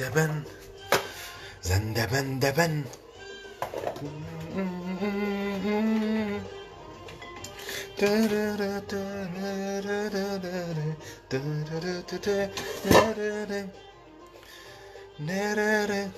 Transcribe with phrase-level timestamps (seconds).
[0.00, 0.46] de ben
[1.60, 2.84] Sen de ben de ben
[15.18, 16.10] Nerere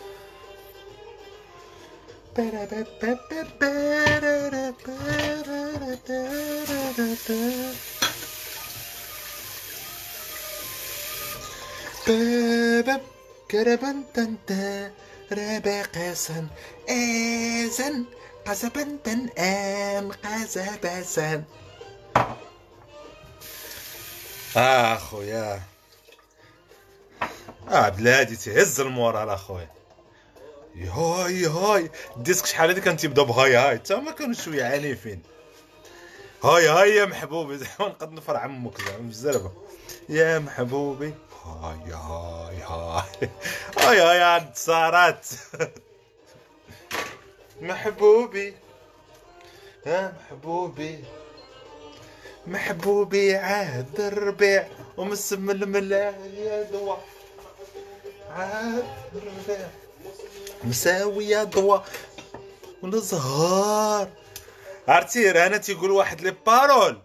[12.06, 13.11] Be, be,
[13.52, 14.92] كربن تنتا
[15.32, 16.46] رابا قاسن
[16.88, 18.04] آزن
[18.46, 21.44] قزبن تن آن قزبسن
[24.56, 25.62] آه خويا
[27.68, 29.70] آه بلادي تهز المورال أخويا.
[30.74, 33.78] يهاي هاي الديسك شحال هادي كان تيبدأ بهاي هاي.
[33.78, 35.22] تا ما كانوا شوية عنيفين
[36.44, 37.58] هاي هاي يا محبوبي.
[37.62, 39.52] زعما نقد نفر عمك زعما بزربه
[40.08, 41.14] يا محبوبي.
[41.44, 43.30] هاي هاي هاي.
[43.78, 45.38] هاي هاي عاد صارت.
[47.60, 48.54] محبوبي.
[49.86, 51.04] يا محبوبي.
[52.46, 56.96] محبوبي عاد الربيع ومسم الملاح يا دوا.
[58.30, 58.84] عاد
[59.14, 59.68] الربيع
[60.64, 61.78] مساوي يا دوا.
[62.82, 64.08] ونزهار
[64.88, 66.98] عرفتي أنا تيقول واحد لي بارول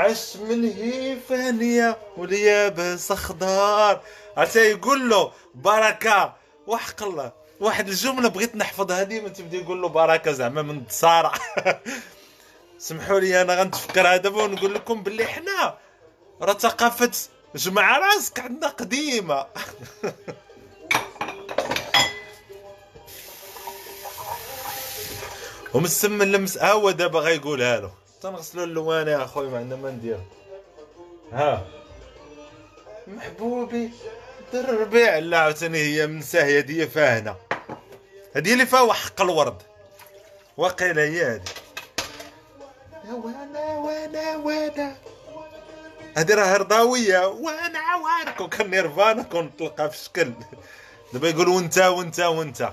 [0.00, 4.00] عش من هي فانية واليابس خضار
[4.36, 6.34] عرفتي يقول له بركة
[6.66, 11.32] وحق الله واحد الجملة بغيت نحفظها ديما تبدأ يقول له بركة زعما من تصارع
[12.78, 15.78] سمحوا لي أنا غنتفكرها دابا ونقول لكم باللي حنا
[16.42, 17.10] راه ثقافة
[17.54, 19.46] جمع راسك عندنا قديمة.
[25.74, 27.99] ومسم اللمس ها هو دابا غيقولها له.
[28.20, 30.20] تنغسلوا اللوان يا اخويا ما عندنا ما ندير.
[31.32, 31.66] ها.
[33.06, 33.90] محبوبي
[34.52, 37.36] در الربيع لا عاوتاني هي منساه هي دي فاهنة.
[38.36, 39.62] هذه اللي فيها حق الورد.
[40.56, 41.42] واقيلا هي هذه
[43.10, 44.96] وأنا وأنا وأنا.
[46.16, 47.26] هذه راه رضاوية.
[47.28, 50.32] وأنا عوارك وكان نيرفانا كون تلقى في شكل.
[51.12, 52.72] دابا يقول وانت وانت وانت.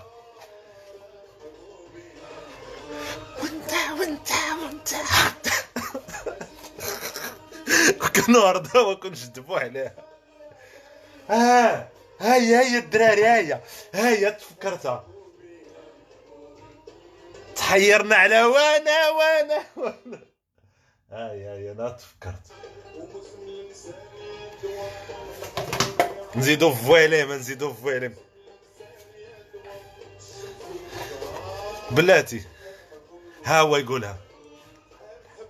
[3.41, 4.29] وانت وانت
[4.61, 4.89] وانت.
[7.91, 9.95] كانوا رضاوه كنشدبوا عليها.
[11.29, 11.89] آه
[12.19, 13.61] هاي هاي الدراري هاي
[13.93, 15.07] هاي تفكرتها.
[17.55, 20.19] تحيرنا على وأنا وأنا وأنا.
[21.11, 22.51] هاي هاي أنا تفكرت.
[26.35, 28.15] نزيدو فويليم نزيدو فويليم
[31.91, 32.43] بلاتي.
[33.45, 34.17] ها هو يقولها.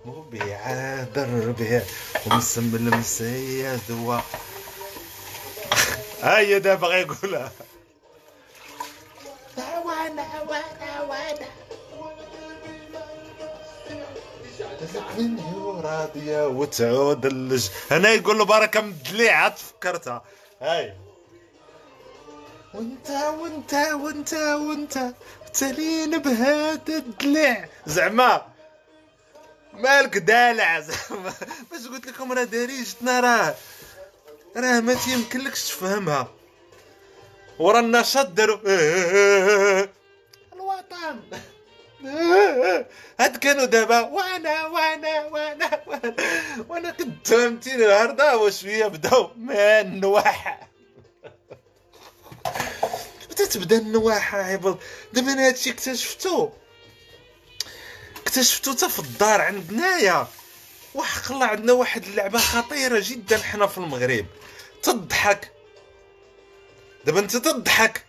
[0.08, 0.60] مبيع
[1.02, 1.82] دربها
[2.26, 4.20] ومسم المسيا ذوا
[6.22, 7.52] هيا دابا غيقولها
[9.84, 11.48] وأنا وأنا وأنا
[15.18, 17.68] مني راضية وتعود اللج.
[17.90, 20.22] هنا يقول له بركة مدليعة عاد فكرتها.
[20.60, 20.94] هاي.
[22.74, 25.14] وانت وانت وانت وانت
[25.54, 28.47] تلين بهذا الدلع زعما.
[29.78, 31.32] مالك دالع؟ زعما
[31.70, 33.54] باش قلت لكم راه داريجتنا راه
[34.56, 36.28] راه ما تيمكنلكش تفهمها.
[37.58, 38.58] ورا النشاط داروا
[40.54, 41.20] الوطن.
[43.20, 46.14] هاد كانوا دابا وأنا وأنا وأنا وأنا
[46.68, 46.94] وأنا
[47.24, 49.30] فهمتيني الهرده وشوية بداو.
[49.36, 50.68] ما النواح
[53.30, 54.76] بدات تبدا النواحه عباد
[55.12, 56.48] دابا أنا هادشي اكتشفتو.
[58.32, 60.26] اكتشفتو حتى في الدار عندنايا
[60.94, 64.26] وحق الله عندنا واحد اللعبة خطيرة جدا حنا في المغرب.
[64.82, 65.52] تضحك.
[67.04, 68.04] دابا انت تضحك.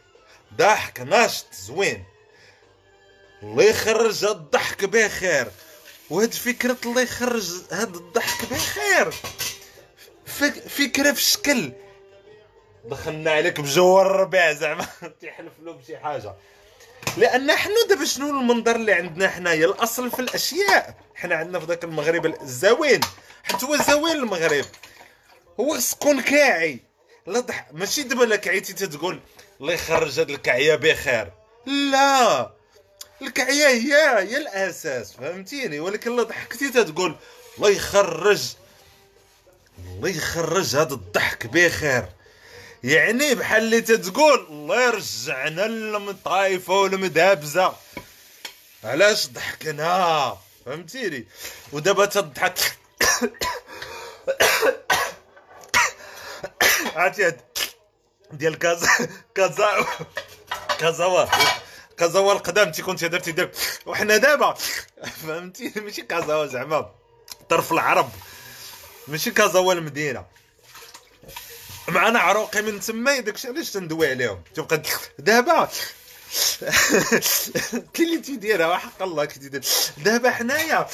[0.56, 2.04] ضحك ناشط زوين.
[3.44, 5.52] الله يخرج هاد الضحك بخير.
[6.10, 9.12] وهاد فكرة الله يخرج هاد الضحك بخير.
[10.26, 11.72] فك- فكرة في شكل.
[12.86, 14.86] دخلنا عليك بجو الربيع زعما.
[15.22, 16.36] تيحلف له بشي حاجة.
[17.18, 20.96] لأن حنا دابا شنو المنظر اللي عندنا حنايا؟ الأصل في الأشياء.
[21.16, 23.00] حنا عندنا في ذاك المغرب الزوين.
[23.44, 24.66] حيت هو زوين المغرب.
[25.60, 26.80] هو سكون كاعي.
[27.28, 29.20] لا ضح ماشي دابا لا كعيتي تتقول
[29.62, 31.32] الله يخرج هاد الكعية بخير.
[31.66, 32.52] لا.
[33.22, 37.16] الكعية هي هي الأساس فهمتيني؟ ولكن لا ضحكتي تتقول
[37.58, 38.42] الله يخرج
[39.96, 42.06] الله يخرج هذا الضحك بخير.
[42.84, 47.76] يعني بحال اللي تتقول الله يرجعنا للمطايفة والمدابزة.
[48.84, 51.28] علاش ضحكنا؟ فهمتيني؟
[51.72, 52.78] ودابا تضحك.
[56.96, 57.42] عرفتي هاد
[58.32, 58.88] ديال كازا
[59.36, 59.86] كازا
[60.80, 61.26] كازاوا
[61.98, 63.52] كازاوا القدام تيكون تيهضر تيدير
[63.86, 64.54] وحنا دابا.
[65.28, 66.92] فهمتي ماشي كازاوا زعما
[67.50, 68.10] طرف العرب.
[69.08, 70.26] ماشي كازاوا المدينة.
[71.90, 74.82] معنا عروقي من تما داكشي علاش تندوي عليهم؟ تبقى
[75.20, 75.70] دابا
[77.94, 79.62] كي اللي تيديرها وحق الله كي تيدير.
[79.98, 80.88] دابا حنايا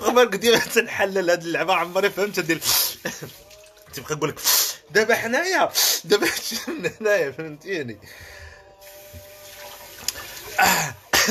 [0.00, 2.60] خبرك ديما تنحلل هاد اللعبة عمري فهمت ديال
[3.94, 4.40] تبقى نقول لك
[4.90, 5.72] دابا حنايا
[6.04, 6.28] دابا
[6.68, 7.98] من هنايا فهمتيني؟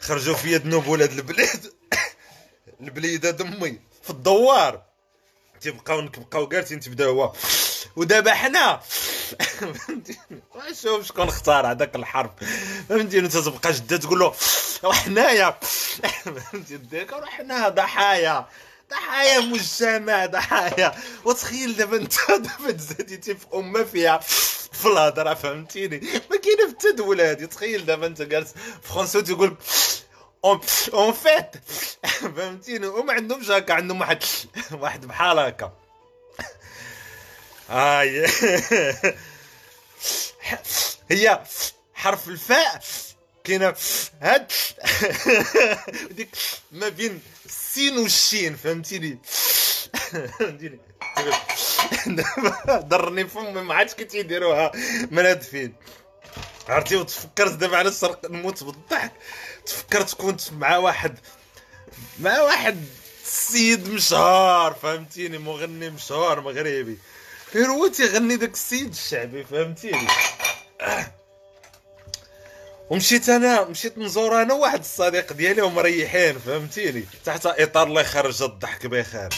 [0.00, 1.72] خرجوا فيا ذنوب ولاد البلاد.
[2.80, 4.82] البليده دمي في الدوار.
[5.60, 7.32] تيبقاو نبقاو جالسين تبداو
[7.96, 8.80] ودابا حنا
[10.82, 12.30] شوف شكون اختار هذاك الحرف.
[12.88, 14.34] فهمتيني أنت تبقى جدة تقول له
[14.82, 15.58] وحنايا
[16.24, 18.46] فهمتي؟ ديك حنا ضحايا.
[18.90, 20.94] ضحايا مجتمع ضحايا.
[21.24, 24.18] وتخيل دابا أنت دابا تزاديتي في امه فيها
[24.72, 25.98] في الهضرة فهمتيني؟
[26.30, 27.46] ما كاينة في التدول هادي.
[27.46, 29.56] تخيل دابا أنت جالس فرونسو تيقول
[30.94, 31.56] اون فيت
[32.36, 34.24] فهمتيني؟ وما عندهمش هكا عندهم واحد.
[34.80, 35.72] واحد بحال هكا.
[37.68, 38.26] هاي.
[41.10, 41.42] هي
[41.94, 42.82] حرف الفاء.
[43.44, 43.74] كاينة
[44.20, 44.52] هاد.
[46.10, 46.36] ديك
[46.72, 48.56] ما بين السين والشين.
[48.56, 49.18] فهمتيني؟
[50.38, 50.80] فهمتيني؟
[52.70, 54.72] ضرني فمي ما عادش كيتيديروها
[55.10, 55.74] منادفين
[56.68, 59.12] عرفتي؟ وتفكرت دابا على السرق نموت بالضحك.
[59.66, 61.18] تفكرت كنت مع واحد
[62.20, 62.84] مع واحد
[63.24, 66.98] السيد مشهور فهمتيني؟ مغني مشهور مغربي.
[67.54, 70.06] غير هو تيغني داك السيد الشعبي فهمتيني؟
[72.90, 78.86] ومشيت أنا مشيت نزور أنا واحد الصديق ديالي ومريحين فهمتيني؟ تحت إطار الله يخرج الضحك
[78.86, 79.28] بخير.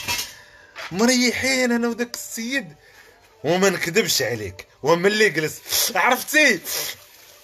[0.93, 2.75] مريحين أنا وداك السيد
[3.45, 5.61] وما نكذبش عليك وملي جلس
[5.95, 6.61] عرفتي؟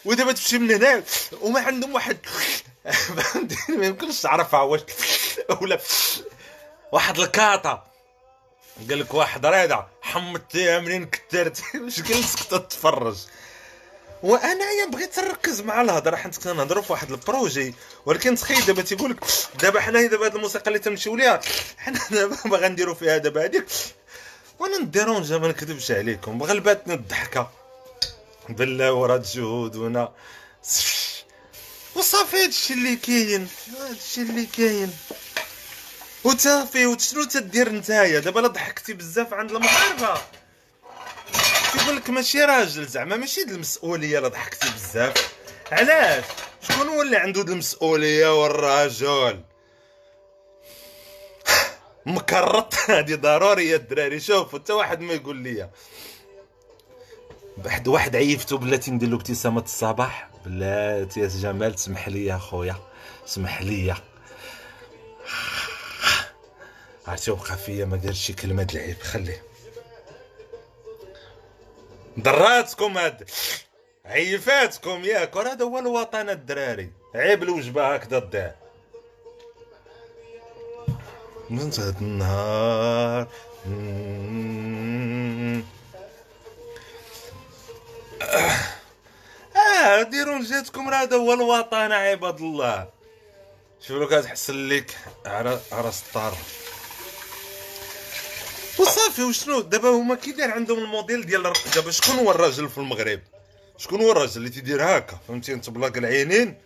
[0.04, 1.02] ودابا تمشي من هنا
[1.40, 2.18] وما عندهم واحد
[3.68, 4.80] ما يمكنش تعرفها واش
[5.60, 5.78] ولا
[6.92, 7.84] واحد الكاطة.
[8.88, 13.16] قال لك واحد ريضه حمضتيها منين كثرتي واش جلست تتفرج.
[14.22, 17.74] وانايا بغيت نركز مع الهضرة حيت كنا نهضروا في واحد البروجي.
[18.06, 19.24] ولكن تخيل دابا تيقول لك
[19.60, 21.40] دابا حنايا دابا هاد الموسيقى اللي تمشيو ليها
[21.78, 23.66] حنا دابا باغا نديرو فيها دابا هذيك
[24.58, 27.50] وأنا نديرونجا ما نكذبش عليكم غلباتني الضحكة.
[28.48, 30.12] بالله ورا جهودنا
[31.94, 33.48] وصافي هادشي اللي كاين.
[33.80, 34.92] هادشي اللي كاين.
[36.24, 40.20] وتافي وشنو تدير نتايا؟ دابا لا ضحكتي بزاف عند المغاربة.
[41.72, 45.34] تيقول لك ماشي راجل زعما ماشي د المسؤولية لا ضحكتي بزاف.
[45.72, 46.24] علاش؟
[46.68, 49.40] شكون هو اللي عنده المسؤولية والرجل
[52.06, 52.74] مكرط.
[52.88, 54.20] هادي ضروريه الدراري.
[54.20, 55.70] شوفوا حتى واحد ما يقول لي
[57.64, 60.33] واحد واحد عيفتو بلاتي ندير له ابتسامة الصباح.
[60.44, 62.76] بلاتي يا جمال تسمح لي اخويا
[63.26, 63.94] سمح لي
[67.06, 69.42] عرفتي وقع فيا ما دارش شي كلمة العيب خليه.
[72.20, 73.30] ضراتكم هاد
[74.04, 76.90] عيفاتكم ياك هذا هو الوطن الدراري.
[77.14, 78.54] عيب الوجبة هكذا الضيع
[81.50, 83.28] من هاد النهار.
[89.64, 92.88] آه ديروا لجاتكم راه هذا هو الوطن عباد الله.
[93.80, 96.36] شوف لو كتحسن لك على راس الطار
[98.78, 103.20] وصافي وشنو؟ دابا هما كي داير عندهم الموديل ديال دابا شكون هو الراجل في المغرب؟
[103.78, 106.60] شكون هو الراجل اللي تيدير هكا؟ فهمتي؟ انت بلاك العينين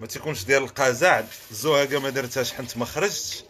[0.00, 1.22] ما تيكونش ديال القزع.
[1.50, 3.42] الزهاقه ما درتهاش حنت ما خرجتش.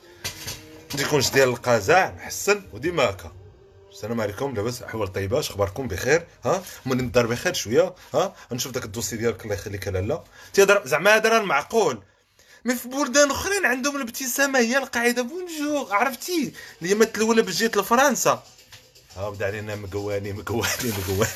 [0.93, 3.33] ما تيكونش ديال القزع محسن وديما هكا.
[3.95, 8.85] السلام عليكم لاباس أحوال طيبة اخباركم بخير؟ ها؟ من الدار بخير شوية ها؟ نشوف داك
[8.85, 10.25] الدوسي ديالك الله يخليك لاله
[10.55, 12.03] تيهضر زعما هذا راه المعقول.
[12.65, 15.23] مي في بلدان أخرين عندهم الابتسامة هي القاعدة.
[15.23, 18.43] بونجور عرفتي؟ اللي مثل الأولى بجيت لفرنسا.
[19.17, 21.33] ها بدا علينا مقواني مقواني مقواني.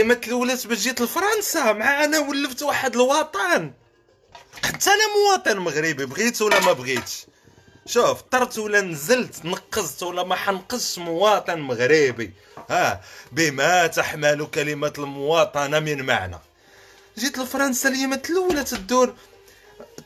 [0.00, 3.72] اللي مثل ولات باش جيت لفرنسا؟ مع أنا ولفت واحد الوطن.
[4.64, 7.26] حتى أنا مواطن مغربي بغيت ولا ما بغيتش.
[7.86, 12.32] شوف طرت ولا نزلت نقزت ولا ما حنقزش مواطن مغربي.
[12.70, 13.00] ها
[13.32, 16.38] بما تحمل كلمة المواطنة من معنى.
[17.18, 19.14] جيت لفرنسا اليمة الاولى تدور؟ تي-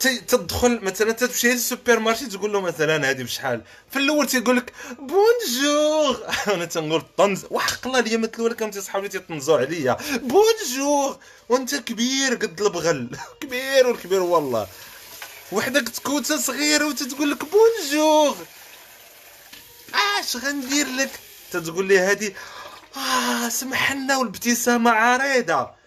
[0.07, 6.27] تدخل مثلا تمشي للسوبر مارشي تقول له مثلا هذه بشحال؟ في الأول تيقول لك bonjour
[6.55, 11.19] أنا تنقول طنز وحق الله ليا مثل ولا كانوا صحابي تيطنزوا عليا bonjour
[11.49, 14.67] وأنت كبير قد البغل كبير والكبير والله
[15.53, 18.37] وحدك تكوته صغيره وتتقول لك bonjour
[20.21, 21.11] اش غندير لك
[21.53, 22.33] تتقول لي هذه
[22.97, 25.80] آه سمح لنا والابتسامة عريضة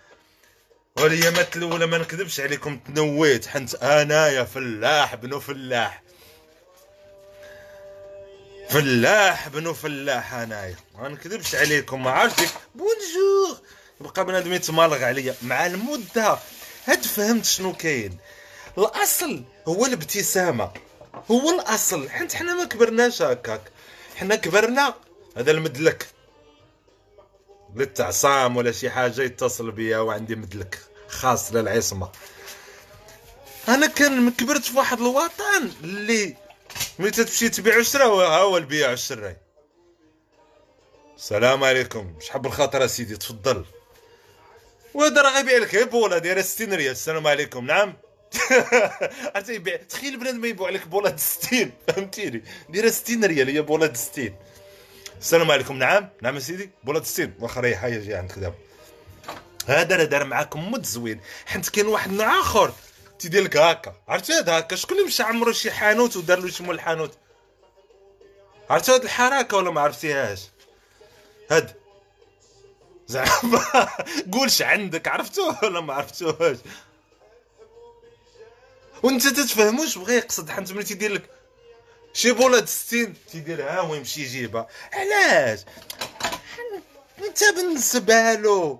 [1.00, 6.04] والايامات الاولى ما نكذبش عليكم تنويت حنت آنايا فلاح بنو فلاح.
[8.70, 10.76] فلاح بنو فلاح آنايا.
[10.96, 13.62] ما نكذبش عليكم ما عرفتك بونجور.
[14.02, 16.40] يبقى بنادم يتمالغ عليا مع المدة.
[16.86, 18.18] هاد فهمت شنو كاين؟
[18.78, 20.72] الأصل هو الابتسامة.
[21.32, 22.10] هو الأصل.
[22.10, 23.62] حيت حنا ما كبرناش هكاك.
[24.16, 24.94] حنا كبرنا.
[25.38, 26.08] هذا المدلك.
[27.80, 32.12] قلت عصام ولا شي حاجة يتصل بيا وعندي مدلك خاص للعصمة.
[33.68, 36.36] أنا كان كبرت في واحد الوطن اللي
[37.00, 39.38] ملي تمشي تبيع عشرة ها هو البيع والشراي
[41.18, 42.14] السلام عليكم.
[42.20, 43.66] شحال بالخاطر سيدي؟ تفضل.
[44.94, 46.92] وهذا راه غيبيع لك بوله دايره 60 ريال.
[46.92, 47.66] السلام عليكم.
[47.66, 47.94] نعم.
[49.36, 49.76] عرفتي يبيع.
[49.76, 54.36] تخيل بنادم يبيع لك بوله د 60 فهمتيني؟ دايره 60 ريال هي بوله د 60
[55.24, 55.78] السلام عليكم.
[55.78, 56.10] نعم.
[56.22, 56.70] نعم سيدي.
[56.84, 58.56] بوله 60 واخا ريح هيا جي عندك دابا
[59.68, 61.22] هذا راه دار معاكم مد زوين.
[61.46, 62.74] حيت كاين واحد آخر.
[63.20, 66.64] تيدير لك هكا عرفتي هذا هكا شكون اللي مشى عمرو شي حانوت ودار له شي
[66.64, 67.18] مول الحانوت؟
[68.70, 70.42] عرفتي هاد الحركة ولا ما عرفتيهاش؟
[71.52, 71.76] هاد.
[73.08, 73.90] زعما.
[74.34, 75.08] قولش عندك.
[75.08, 76.58] عرفتوه ولا ما عرفتوهاش؟
[79.04, 80.50] وانت تتفهموش؟ بغى يقصد.
[80.50, 81.30] حيت ملي تيدير لك
[82.14, 85.60] شي بولاد 60 تيديرها ويمشي يجيبها علاش
[87.24, 88.80] انت بالنسبة له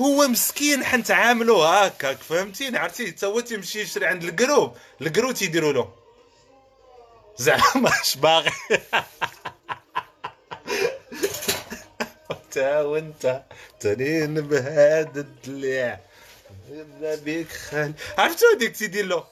[0.00, 5.72] هو مسكين حنت عاملو هكاك فهمتيني عرفتي حتى هو تيمشي يشري عند القروب القرو تيديروا
[5.72, 5.92] له
[7.38, 8.52] زعما اش باغي
[12.50, 13.42] تا وانت
[13.80, 15.98] تنين بهذا الدليع
[17.00, 19.24] بيك خال عرفتو هذيك تيدير له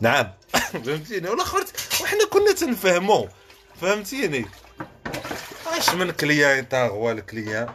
[0.00, 0.32] نعم.
[0.84, 1.64] فهمتيني؟ والاخر
[2.00, 3.28] وحنا كنا تنفهمو.
[3.80, 4.46] فهمتيني؟
[5.66, 7.68] اش من client تا هو ال client.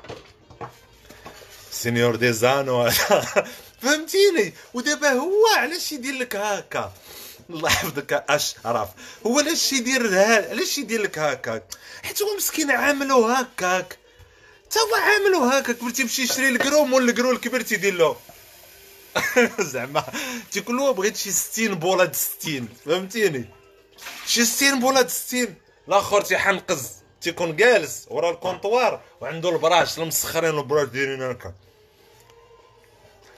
[1.72, 2.89] Seigneur des Anneaux.
[3.82, 6.94] فهمتيني؟ ودابا هو علاش يدير لك هكا؟
[7.50, 8.89] الله يحفظك أشرف.
[9.27, 11.63] هو علاش يدير علاش يدير لك هكاك
[12.03, 13.98] حيت هو مسكين عاملو هكاك.
[14.72, 18.18] تا هو عاملو هكاك ملي تيمشي يشري ال gros مول ال gros الكبير تيدير له.
[19.60, 20.03] زعما
[20.51, 23.46] تيقول له بغيت شي 60 بوله د 60 فهمتيني
[24.27, 25.55] شي 60 بوله د 60
[25.88, 26.91] الآخر تيحنقز
[27.22, 31.53] تيكون جالس ورا ال comptoir وعنده البراهش المسخرين البراهش دايرين هكا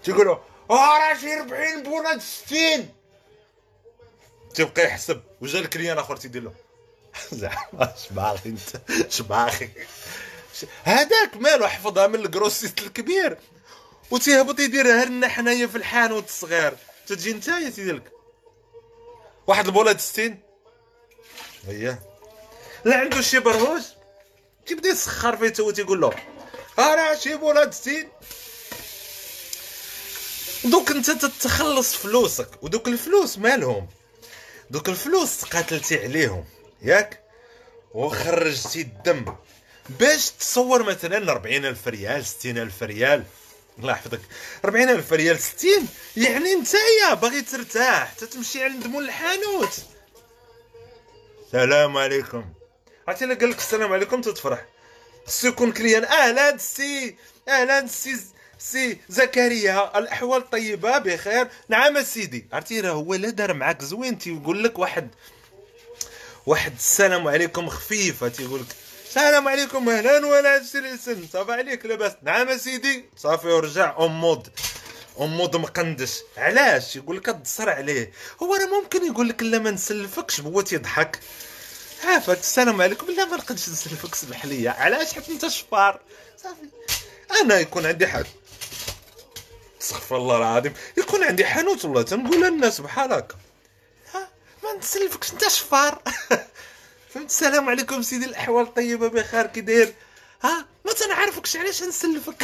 [0.04, 0.38] تيقولوا
[0.72, 2.90] آه راه شي 40 بوله د 60
[4.54, 6.54] تيبقى يحسب وجا ال client اخر تيدير له
[7.32, 9.70] زعما اش باغي انت اش باغي
[10.84, 13.38] هذاك مالو حفظها من ال grossiste الكبير
[14.12, 18.12] وتيهبط يديرها لنا حنايا في الحانوت الصغير تجي نتايا تيدير لك.
[19.48, 20.40] واحد البولة د 60
[21.68, 21.98] هي
[22.86, 23.84] لا عنده شي برهوش
[24.66, 26.14] تيبدا يسخر فيه تو تيقول له
[26.80, 28.08] ها راه شي بولة د 60
[30.66, 33.88] دوك انت تتخلص فلوسك ودوك الفلوس مالهم.
[34.70, 36.46] دوك الفلوس تقاتلتي عليهم.
[36.82, 37.24] ياك؟
[37.94, 39.36] وخرجتي الدم.
[39.90, 43.24] باش تصور مثلا 40 ألف ريال 60 ألف ريال.
[43.80, 44.22] الله يحفظك.
[44.66, 48.14] 40 ألف ريال 60 يعني نتايا باغي ترتاح.
[48.14, 49.80] تتمشي عند مول الحانوت
[51.46, 52.46] السلام عليكم.
[53.08, 54.66] عرفتي الا قال لك السلام عليكم تتفرح.
[55.28, 57.16] خصو يكون client أهلا سي
[57.50, 58.20] أهلا سي
[58.60, 59.98] سي زكريا.
[59.98, 61.48] الأحوال طيبة بخير.
[61.70, 62.48] نعم سيدي.
[62.54, 65.10] عرفتي راه هو لا دار معاك زوين تيقول لك واحد
[66.46, 68.85] واحد السلام عليكم خفيفة تيقول لك.
[69.16, 72.12] السلام عليكم أهلا ولا سن صافي عليك لاباس.
[72.24, 73.96] نعم سيدي صافي ورجع.
[74.00, 74.48] امود
[75.20, 78.12] امود مقندش علاش؟ يقول لك تصر عليه.
[78.44, 81.20] هو راه ممكن يقول لك لا ما نسلفكش هو تيضحك
[82.04, 83.12] عافاك السلام عليكم.
[83.12, 86.00] لا ما نقدش نسلفك سمح لي علاش حيت أنت شفار؟
[86.44, 86.70] صافي.
[87.42, 88.26] أنا يكون عندي حد
[89.82, 90.74] استغفر الله العظيم.
[90.98, 92.02] يكون عندي حانوت والله.
[92.02, 93.36] تنقول للناس بحال هكا.
[94.14, 94.30] ها؟
[94.64, 95.32] ما نسلفكش.
[95.32, 96.02] أنت شفار؟
[97.16, 99.94] فهمت السلام عليكم سيدي الأحوال طيبه بخير كي داير؟
[100.44, 102.44] ها؟ ما تنعرفكش علاش نسلفك؟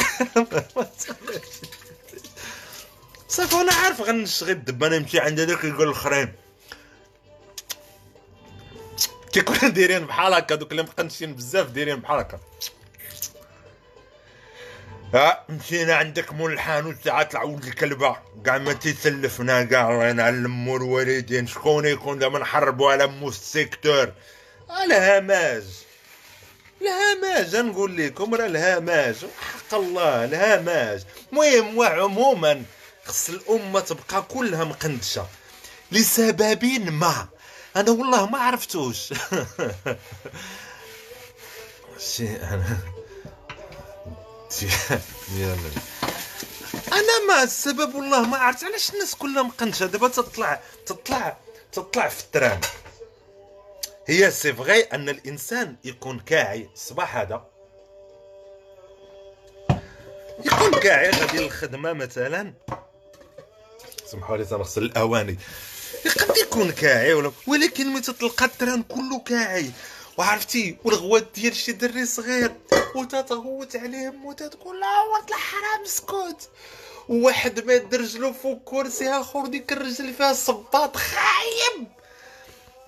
[3.28, 6.32] صافي أنا عارف غنشغل الدب أنا نمشي عند هذاك يقول الأخرين.
[9.32, 12.40] كيكونوا دايرين بحال هكا دوك اللي مقنشين بزاف دايرين بحال هكا.
[15.14, 18.16] آه مشينا عندك مول الحانوت ساعات العود الكلبة.
[18.44, 24.12] كاع ما تيسلفنا كاع الله ينعلم الوالدين شكون يكون؟ دابا نحربوا على مو السيكتور.
[24.84, 25.64] الهماج
[26.82, 31.02] الهماج نقول لكم راه الهماج حق الله الهماج
[31.32, 32.64] المهم وعموما
[33.04, 35.26] خص الأمة تبقى كلها مقندشة.
[35.92, 37.28] لسبب ما.
[37.76, 38.98] أنا والله ما عرفتوش.
[42.14, 42.78] شي أنا
[46.92, 48.64] أنا ما السبب والله ما عرفت.
[48.64, 51.36] علاش الناس كلها مقندشه دابا تطلع تطلع
[51.72, 52.60] تطلع في ال train
[54.06, 56.68] هي c'est vrai أن الإنسان يكون كاعي.
[56.74, 57.46] الصباح هذا.
[60.44, 62.54] يكون كاعي غادي للخدمة مثلا.
[64.06, 65.38] سمحوا لي تنغسل الأواني.
[66.18, 67.14] قد يكون كاعي
[67.46, 69.70] ولكن متى تلقى ال train كله كاعي؟
[70.18, 72.52] وعرفتي والغوات ديال شي دري صغير
[72.94, 76.50] وتتغوت عليهم وتتقول لا ولد الحرام اسكت.
[77.08, 81.86] وواحد ماد رجلو فوق كرسي اخر ديك الرجل فيها صباط خايب.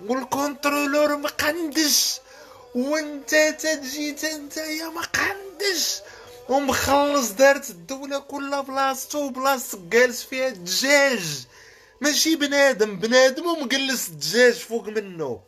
[0.01, 2.19] وال contrôleur مقندش
[2.75, 6.01] وانت تجي انت يا مقندش.
[6.49, 11.23] ومخلص دارت الدولة كلها بلاصتو وبلاصتك جالس فيها الدجاج
[12.01, 15.41] ماشي بنادم بنادم ومجلس الدجاج فوق منه.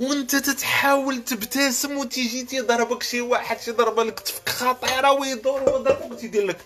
[0.00, 6.60] وانت تتحاول تبتسم وتيجي تيضربك شي واحد شي ضربة لك خطيرة ويدور ويضربك وتيدير لك.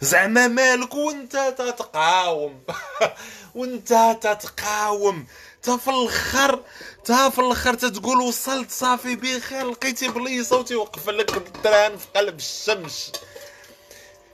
[0.00, 2.62] زعما مالك وانت تتقاوم.
[3.54, 5.26] وانت تتقاوم.
[5.62, 6.64] تا في الآخر
[7.04, 13.12] تا في الآخر تتقول وصلت صافي بخير لقيتي بليصه وتيوقف لك التران في قلب الشمس.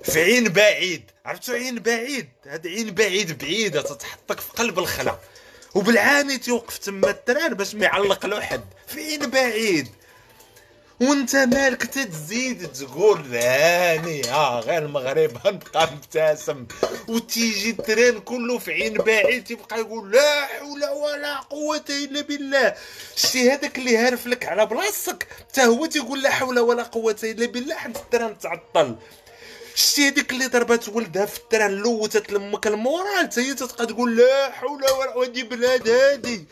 [0.02, 5.18] في عين بعيد عرفتو عين بعيد؟ هاد عين بعيد بعيدة تتحطك في قلب الخلا.
[5.74, 9.88] وبالعاني تيوقف تما التران باش ما يعلق له حد فين بعيد.
[11.00, 15.36] وانت مالك تتزيد تقول هاني ها غير المغرب.
[15.44, 16.66] غنبقى مبتسم.
[17.08, 22.74] وتيجي التران كله في عين بعيد تيبقى يقول لا حول ولا قوة إلا بالله.
[23.16, 27.46] شتي هذاك اللي هارف لك على بلاصتك حتى هو تيقول لا حول ولا قوة إلا
[27.46, 28.96] بالله حتى التران تعطل.
[29.74, 34.50] شتي هذيك اللي ضربات ولدها في التران لوتت لمك المورال حتى هي تبقى تقول لا
[34.50, 36.44] حول ولا قوة بلاد هادي.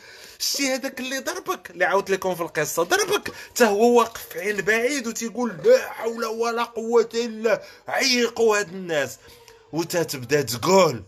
[0.44, 3.34] شتي هذاك اللي ضربك اللي عاودت لكم في القصة ضربك.
[3.50, 9.18] حتى هو واقف في عين بعيد وتيقول لا حول ولا قوة إلا عيقوا هاد الناس.
[9.72, 11.02] وتتبدا تقول.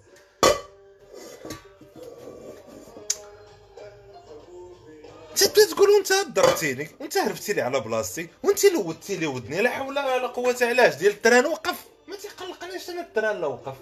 [5.36, 9.98] تبدا تقول وانت ضربتيني وانت هربتي لي على بلاصتي وانت لوتي لي ودني لا حول
[9.98, 11.76] ولا قوة علاش؟ ديال ال train وقف.
[12.08, 13.74] ما تيقلقنيش أنا ال train لا وقف.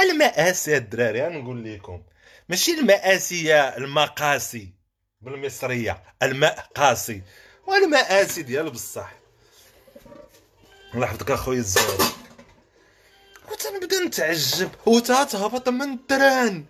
[0.00, 2.02] المآسي الدراري نقول لكم.
[2.48, 4.68] ماشي المآسية المقاسي
[5.20, 7.22] بالمصرية الماء قاسي
[7.66, 9.12] والمآسي ديال بصح.
[10.94, 12.12] الله يحفظك أخويا الزهر
[13.52, 14.70] وتنبدا نتعجب.
[14.86, 16.64] وتهبط من التران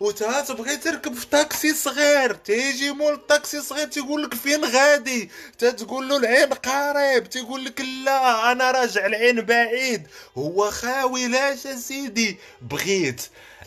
[0.00, 2.34] وتا تبغي تركب في طاكسي صغير.
[2.34, 7.30] تيجي مول الطاكسي صغير تيقول لك فين غادي؟ تتقول له العين قريب.
[7.30, 10.06] تيقول لك لا أنا راجع العين بعيد.
[10.38, 12.38] هو خاوي لاش سيدي.
[12.62, 13.22] بغيت.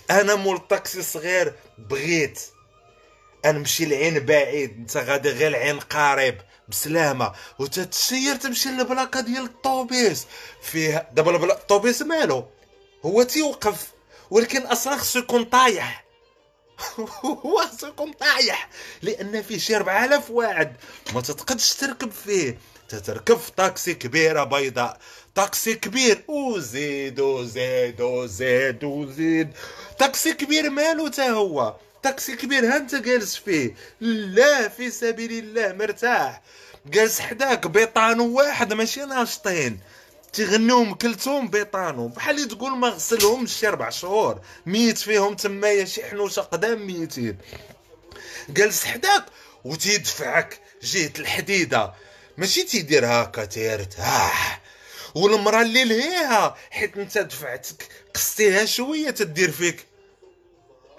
[0.10, 2.42] أنا مول الطاكسي صغير بغيت.
[3.46, 7.34] نمشي العين بعيد انت غادي غير العين قريب بسلامة.
[7.60, 10.28] وتتسير تمشي للبلاكة ديال الطوبيس.
[10.62, 12.46] فيه دابا الطوبيس مالو
[13.06, 13.92] هو تيوقف.
[14.30, 16.06] ولكن أصلا خصو يكون طايح.
[17.26, 18.70] هو يكون طايح.
[19.02, 20.76] لأن فيه شي 4000 واحد.
[21.14, 22.58] ما تتقدش تركب فيه.
[22.90, 24.98] تتركب في طاكسي كبيرة بيضاء.
[25.36, 26.24] طاكسي كبير.
[26.28, 29.50] وزيد وزيد وزيد وزيد
[30.00, 33.76] طاكسي كبير مالو تا هو؟ طاكسي كبير ها أنت جالس فيه.
[34.02, 36.42] لا في سبيل الله مرتاح.
[36.86, 39.80] جالس حداك بيطانو واحد ماشي ناشطين.
[40.34, 44.42] تيغنيو كلثوم بيطانو بحال تقول ما غسلهمش شي ربع شهور.
[44.66, 47.38] ميت فيهم تمايا شي حنوشة قدام ميتين.
[48.50, 49.26] جالس حداك
[49.64, 51.94] وتيدفعك جهة الحديدة.
[52.40, 54.62] ماشي تيدير هكا تيرتاح
[55.16, 59.86] والمراه اللي لهيها حيت انت دفعتك قصتيها شوية تدير فيك.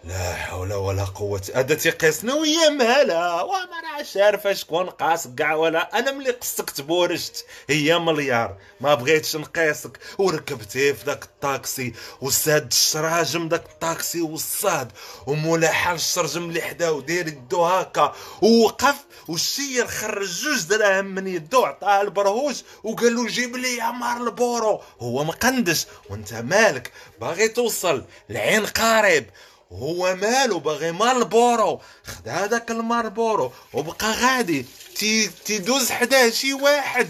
[0.04, 1.42] لا حول ولا قوة.
[1.54, 7.44] هذا تيقيسنا ويا مالا وما راه عارفة شكون قاس كاع ولا أنا ملي قصك تبورشت
[7.70, 9.98] هي مليار ما بغيتش نقيسك.
[10.18, 14.92] وركبتي في داك الطاكسي وساد الشراجم داك الطاكسي والصاد.
[15.26, 18.14] ومولا حال الشرجم اللي حداه ودير يدو هكا.
[18.42, 18.96] ووقف
[19.28, 24.82] والشير خرج جوج دراهم من يدو عطاه البرهوش وقال له جيب لي عمار البورو.
[25.00, 29.24] هو مقندش وانت مالك؟ باغي توصل العين قارب.
[29.72, 33.52] هو مالو باغي مالبورو خد هذاك الماربورو.
[33.72, 34.66] وبقى غادي.
[34.96, 37.08] تي تيدوز حداه شي واحد.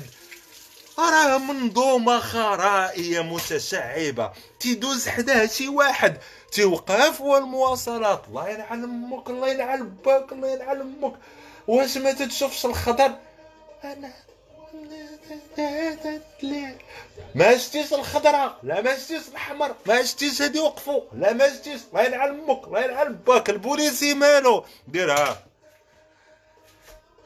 [0.99, 4.33] راه منظومة خرائية متشعبة.
[4.61, 6.19] تيدوز حداه شي واحد.
[6.53, 8.23] تيوقف والمواصلات.
[8.29, 11.15] الله يلعن أمك الله يلعن باك الله يلعن أمك.
[11.69, 13.13] واش ما تتشوفش الخضر؟
[13.85, 14.13] أنا
[17.35, 22.03] ما شتيش الخضرة لا ما شتيش الحمر ما شتيش هادي وقفوا لا ما شتيش الله
[22.03, 24.65] يلعن أمك الله يلعن باك البوليسي مالو.
[24.89, 25.47] ديرها.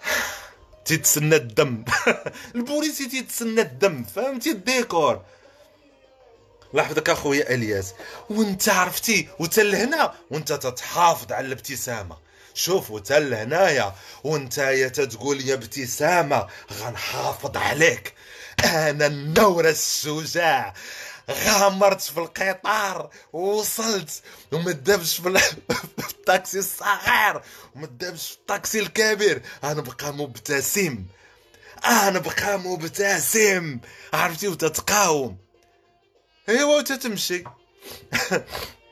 [0.84, 1.84] تيتسنى الدم.
[2.54, 5.22] البوليسي تيتسنى الدم فهمتي الديكور؟
[6.74, 7.94] يحفظك أخويا إلياس.
[8.30, 12.16] وانت عرفتي وتا لهنا وانت تتحافظ على الابتسامة.
[12.54, 18.14] شوف وتا لهنايا وانت يا تتقول يا ابتسامه غنحافظ عليك.
[18.64, 20.74] أنا النور الشجاع
[21.30, 24.72] غامرت في القطار ووصلت وما
[25.98, 27.42] في الطاكسي الصغير
[27.76, 27.86] وما
[28.16, 29.42] في الطاكسي الكبير.
[29.64, 31.04] أنا بقى مبتسم
[31.84, 33.80] أنا بقى مبتسم.
[34.12, 35.38] عرفتي وتتقاوم.
[36.48, 37.44] ايوا وتتمشي.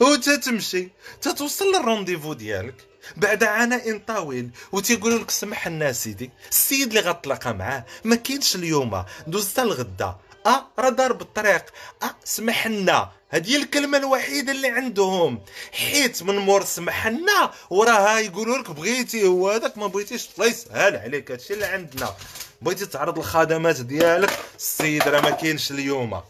[0.00, 0.88] وتتمشي
[1.20, 2.74] تتوصل لل rendez-vous ديالك.
[3.16, 9.04] بعد عناء طويل وتيقولوا لك سمح لنا سيدي السيد اللي غتلاقى معاه ما كاينش اليوم.
[9.26, 10.16] دوزت الغدا.
[10.46, 11.64] آه راه بالطريق.
[12.02, 13.10] آه سمح لنا.
[13.28, 15.40] هذه الكلمة الوحيدة اللي عندهم.
[15.72, 20.96] حيت من مور سمح لنا وراها يقولوا لك بغيتي هو هذاك ما بغيتيش الله يسهل
[20.96, 21.30] عليك.
[21.30, 22.14] هادشي اللي عندنا.
[22.62, 24.38] بغيتي تعرض الخدمات ديالك.
[24.58, 26.22] السيد راه ما كاينش اليوم.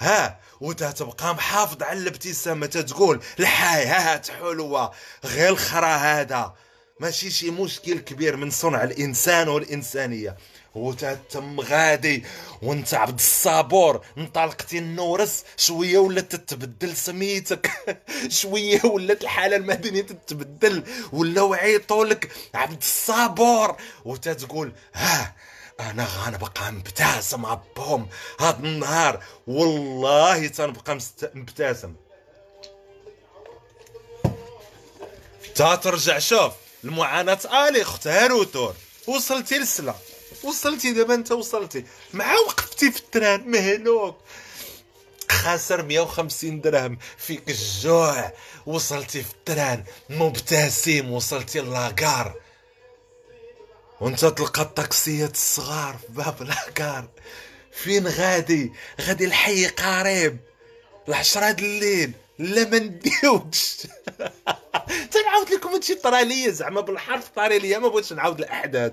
[0.00, 4.92] ها وتتبقى محافظ على الابتسامة تتقول الحياة حلوة
[5.24, 6.54] غير الخرا هذا.
[7.00, 10.36] ماشي شي مشكل كبير من صنع الإنسان والإنسانية.
[10.74, 12.24] وتتم غادي
[12.62, 17.70] وانت عبد الصابور انطلقتي النورس شوية ولات تتبدل سميتك.
[18.40, 23.76] شوية ولات الحالة المدنية تتبدل ولاو عيطوا لك عبد الصابور.
[24.04, 25.34] وتتقول ها
[25.90, 28.08] أنا غنبقى مبتسم عبهم.
[28.40, 30.98] هاد النهار والله تنبقى
[31.34, 31.94] مبتسم.
[35.54, 36.52] تا ترجع شوف
[36.84, 38.74] المعاناة آلي اخت هاروتور
[39.06, 39.94] وصلتي لسلا.
[40.42, 41.84] وصلتي دابا أنت وصلتي.
[42.12, 44.16] مع وقفتي في التران مهلوك.
[45.30, 48.32] خاسر 150 درهم فيك الجوع.
[48.66, 51.12] وصلتي في التران مبتسم.
[51.12, 52.41] وصلتي لاكار.
[54.02, 57.08] وانت تلقى الطاكسيات الصغار في باب لاكار
[57.72, 60.38] فين غادي؟ غادي الحي قريب.
[61.08, 62.12] العشرة د الليل.
[62.38, 63.76] لا ما نديوكش
[65.12, 68.92] تنعاود لكم هادشي طرا ليا زعما بالحرف طاري ليا ما بغيتش نعاود الأحداث.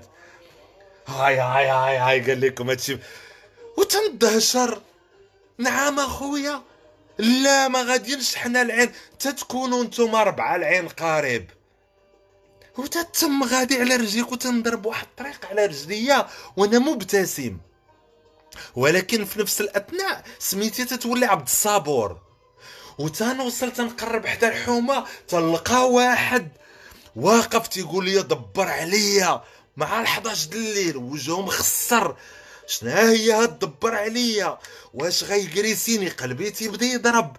[1.08, 2.98] هاي هاي هاي هاي قال لكم هادشي.
[3.78, 4.82] وتندهشر
[5.58, 6.62] نعم أخويا.
[7.18, 8.92] لا ما غاديينش حنا العين.
[9.20, 11.50] تتكونوا نتوما ربعه العين قريب.
[12.80, 17.58] وتتم غادي على رجليك وتنضرب واحد الطريق على رجليا وأنا مبتسم.
[18.76, 22.18] ولكن في نفس الأثناء سميتي تتولي عبد الصابور.
[23.00, 26.52] وتنوصل تنقرب حدا الحومة تلقى واحد
[27.16, 29.44] واقف تيقول لي دبر عليا
[29.78, 32.16] مع ال11 د الليل وجهه مخسر.
[32.68, 34.58] شنو هي دبر عليا؟
[34.94, 37.38] واش غيكريسيني قلبي تيبدا يضرب.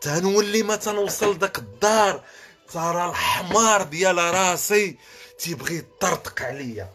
[0.00, 2.24] تنولي ما تنوصل داك الدار.
[2.72, 4.96] ترى الحمار ديال راسي
[5.38, 6.88] تيبغي يطرطق عليا.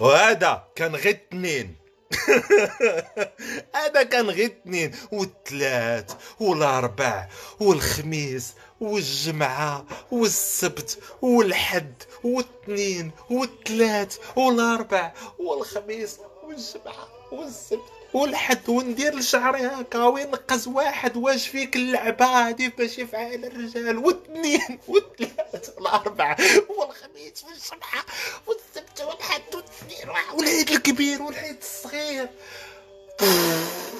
[0.00, 1.76] وهذا كان غير اثنين
[3.76, 7.28] هذا كان غير اثنين والثلاث والأربع
[7.60, 18.01] والخميس والجمعة والسبت والحد والاثنين والثلاث والأربع والخميس والجمعة والسبت.
[18.14, 25.70] والحد وندير لشعري هكا وينقز واحد؟ واش فيك اللعبة هادي باش يفعل الرجال؟ واثنين والثلاث
[25.76, 26.36] والاربع
[26.68, 28.04] والخميس والجمعة
[28.46, 32.28] والسبت والحد والاثنين والعيد الكبير والعيد الصغير.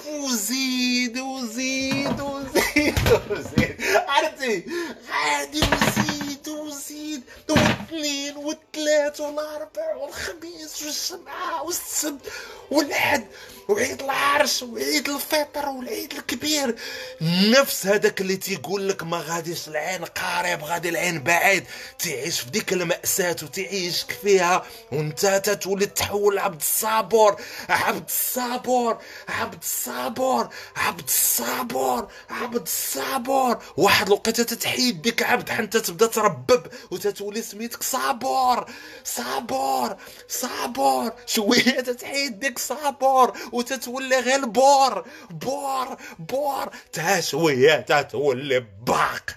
[0.07, 2.99] وزيد وزيد وزيد
[3.29, 3.75] وزيد.
[4.07, 4.65] عرفتي؟
[5.09, 6.42] غادي وزيد.
[6.47, 12.31] وزيد والاثنين والثلاث والاربع والخميس والجمعة والسبت
[12.71, 13.27] والحد
[13.69, 16.75] وعيد العرش وعيد الفطر والعيد الكبير.
[17.21, 21.65] نفس هذاك اللي تيقول لك ما غاديش العين قريب غادي العين بعيد.
[21.99, 27.41] تعيش في ديك المأساة وتعيشك فيها وانت تتولي تحول عبد الصابور.
[27.69, 33.63] عبد الصابور عبد الصابور عبد الصابور عبد الصابور.
[33.77, 38.65] واحد الوقيتة تتحيد ديك عبد حتى تبدأ تربب وتتولي سميتك صابور
[39.03, 41.11] صابور صابور.
[41.25, 46.69] شوية تتحيد ديك صابور وتتولي غير بور بور بور.
[46.93, 49.29] تا شوية تتولي باق.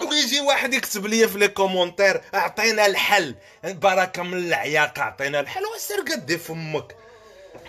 [0.00, 3.34] ويجي واحد يكتب لي في لي كومونتير أعطينا الحل.
[3.64, 5.62] بركه من العياق أعطينا الحل.
[5.76, 6.96] وسير قدي فمك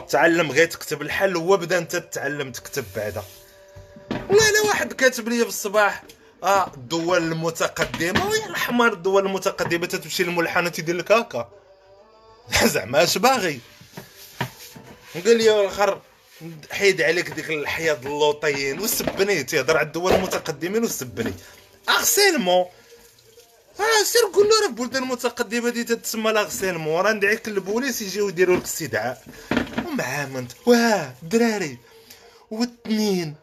[0.10, 3.24] تعلم غير تكتب الحل هو بدا أنت تتعلم تكتب بعدا.
[4.12, 6.04] والله الا واحد كاتب لي في الصباح
[6.44, 11.50] آه الدول المتقدمة ويا الحمار الدول المتقدمة تتمشي للملحنه تيدير لك هكا.
[12.74, 13.60] زعما اش باغي؟
[15.16, 16.02] قال لي الآخر
[16.72, 21.34] حيد عليك ديك الحياة اللوطيين وسبني تيهضر على الدول المتقدمين وسبني
[21.90, 22.66] اغسيلمون
[23.80, 28.56] آه سير قول له راه البلدان المتقدمه دي تتسمى لاغسيلمون راه ندعيك البوليس يجيو يديروا
[28.56, 29.24] لك استدعاء
[29.88, 31.78] ومع انت واه دراري
[32.52, 33.36] والاثنين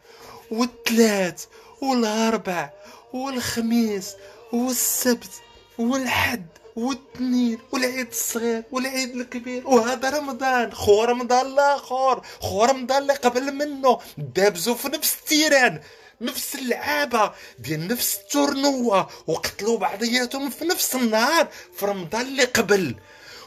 [0.51, 1.45] والثلاث
[1.81, 2.69] والأربع
[3.13, 4.15] والخميس
[4.53, 5.31] والسبت
[5.77, 9.67] والحد والاثنين والعيد الصغير والعيد الكبير.
[9.67, 10.73] وهذا رمضان.
[10.73, 13.99] خو رمضان الآخر خو رمضان اللي قبل منه.
[14.17, 15.81] دابزو في نفس التيران
[16.21, 22.95] نفس اللعابة ديال نفس التورنوة وقتلوا بعضياتهم في نفس النهار في رمضان اللي قبل.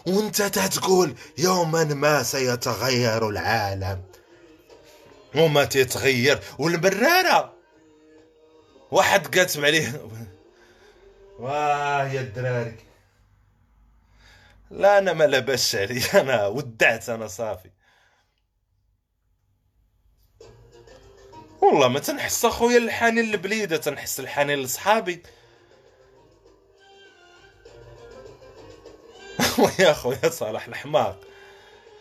[0.07, 4.03] وانت تتقول يوما ما سيتغير العالم.
[5.37, 6.41] وما تتغير.
[6.59, 7.60] والبرارة
[8.91, 10.11] واحد كاتب عليه
[11.39, 12.77] واه يا الدراري.
[14.71, 16.03] لا أنا ما لبسش علي.
[16.21, 17.71] أنا ودعت أنا صافي.
[21.63, 25.23] والله ما تنحس أخويا الحنين البليده تنحس الحنين لصحابي.
[29.59, 31.21] ويا خويا صالح الحماق.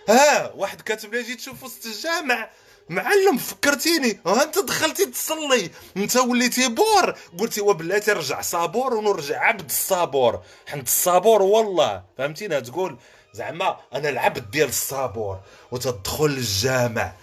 [0.10, 2.50] ها واحد كاتب لي جيت تشوف وسط الجامع.
[2.90, 4.20] معلم فكرتيني.
[4.26, 5.72] ها انت دخلتي تصلي.
[5.98, 7.16] انت وليتي بور.
[7.40, 10.42] قلتي وبلاتي رجع صابور ونرجع عبد الصابور.
[10.68, 12.04] حنت الصابور والله.
[12.18, 12.98] فهمتينا تقول
[13.34, 15.40] زعما أنا العبد ديال الصابور.
[15.72, 17.14] وتدخل الجامع.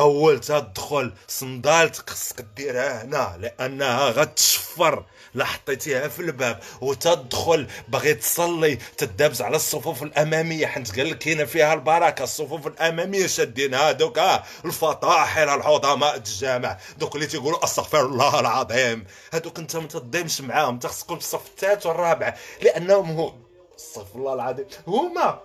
[0.00, 5.04] أول تدخل صندالتك خصك ديرها هنا لأنها غتشفر.
[5.34, 11.44] لا حطيتيها في الباب وتدخل باغي تصلي تدابز على الصفوف الأمامية حيت قال لك كاينة
[11.44, 14.18] فيها البركة الصفوف الأمامية شادين هادوك.
[14.18, 16.78] آه الفطاحل العظماء الجامع.
[16.98, 19.06] دوك اللي تيقولوا أستغفر الله العظيم.
[19.32, 23.32] هادوك أنت ما تضيمش معاهم أنت خصك في الصف الثالث والرابع لأنهم هو
[23.78, 24.66] أستغفر الله العظيم.
[24.86, 25.40] هما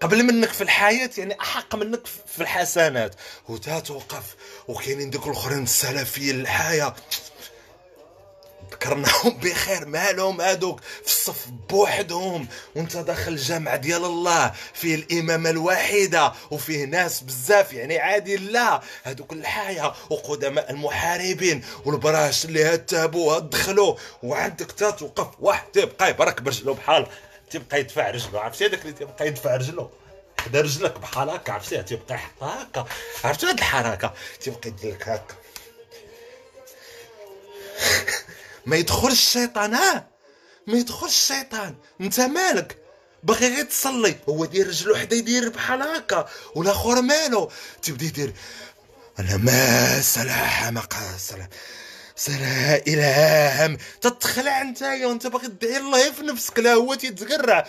[0.00, 3.14] قبل منك في الحياة يعني أحق منك في الحسنات.
[3.48, 4.36] وتتوقف
[4.68, 6.94] وكاينين دوك الآخرين السلفيين الحياة.
[8.72, 12.48] ذكرناهم بخير مالهم هادوك في الصف بوحدهم.
[12.76, 17.72] وانت داخل الجامع ديال الله فيه الإمامة الواحده وفيه ناس بزاف.
[17.72, 18.80] يعني عادي لا.
[19.04, 27.06] هادوك الحياة وقدماء المحاربين والبراش اللي هتابوها دخلوا وعندك تتوقف واحد تبقى يبرك برجلو بحال
[27.50, 29.90] تيبقى يدفع رجلو عرفتي هذاك اللي تيبقى يدفع رجلو
[30.40, 32.86] حدا رجلك بحال هكا عرفتي؟ تيبقى يحطها هكا.
[33.24, 35.34] عرفتي هاد الحركه تيبقى يدير لك هكا.
[38.66, 40.08] ما يدخلش الشيطان ها؟
[40.66, 41.74] ما يدخلش الشيطان.
[42.00, 42.78] انت مالك؟
[43.22, 44.16] باغي غير تصلي.
[44.28, 46.28] هو دير رجلو حدا يدير بحال هكا.
[46.54, 47.50] والآخر مالو
[47.82, 48.34] تيبدا يدير.
[49.18, 50.82] أنا ما سلاح ما
[51.16, 51.48] سلام
[52.18, 57.66] سلا الهام تتخلع نتايا وانت باغي تدعي الله في نفسك لا هو تيتقرع.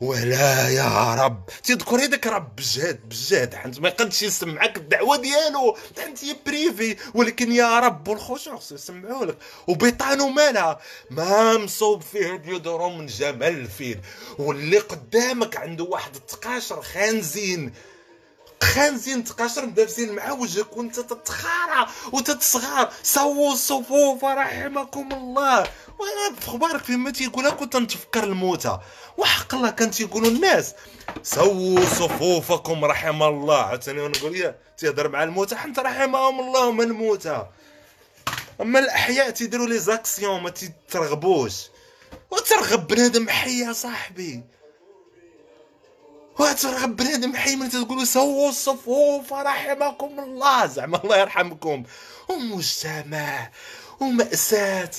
[0.00, 1.48] ولا يا رب.
[1.64, 5.76] تذكر هذاك رب بجهد بجهد حنت ما يقدش يسمعك الدعوة ديالو.
[6.22, 6.96] هي بريفي.
[7.14, 9.36] ولكن يا رب والخشوع يسمعوا لك.
[9.66, 14.00] وبيطانو مالها ما مصوب فيه ديودورون من جمال الفيل.
[14.38, 17.72] واللي قدامك عنده واحد التقاشر خانزين.
[18.62, 25.58] خانزين تقاشر مدابسين مع وجهك وانت تتخارع وتتصغار سووا الصفوف رحمكم الله.
[25.98, 28.78] وأنا في أخبارك فيما تيقولها كنت نتفكر الموتى.
[29.16, 30.74] وحق الله كان تيقولوا الناس
[31.22, 33.62] سووا صفوفكم رحم الله.
[33.62, 37.46] عاوتاني نقول يا تيهضر مع الموتى حنت رحمهم الله من الموتى.
[38.60, 41.54] أما الأحياء تيديروا لي زاكسيون ما تيترغبوش.
[42.30, 44.42] وترغب بنادم حي يا صاحبي.
[46.40, 50.66] وترغب بنادم حي من تقولوا سووا الصفوف رحمكم الله.
[50.66, 51.84] زعما الله يرحمكم.
[52.28, 53.50] ومجتمع
[54.00, 54.90] ومأساة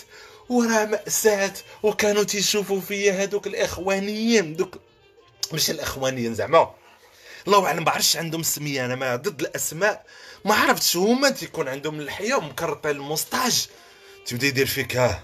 [0.49, 4.75] وراه مأساة وكانوا تيشوفوا فيا هذوك الإخوانيين دوك
[5.54, 6.75] مش الإخوانيين زعما.
[7.47, 10.06] الله أعلم بعرفش عندهم سمية أنا ما ضد الأسماء.
[10.45, 13.67] ما عرفتش هما تيكون عندهم الحياة مكرطين الموستاج
[14.25, 15.23] تبدأ يدير فيك ها.